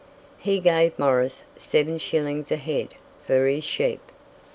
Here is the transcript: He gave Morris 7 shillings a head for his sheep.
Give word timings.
He 0.39 0.59
gave 0.61 0.97
Morris 0.97 1.43
7 1.57 1.99
shillings 1.99 2.51
a 2.51 2.55
head 2.55 2.95
for 3.27 3.45
his 3.45 3.63
sheep. 3.63 4.01